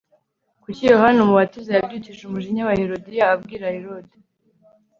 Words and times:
Kuki 0.63 0.81
Yohana 0.93 1.17
Umubatiza 1.21 1.71
yabyukije 1.73 2.21
umujinya 2.23 2.61
wa 2.67 2.77
Herodiya 2.81 3.25
abwira 3.35 3.65
Herode 3.77 4.15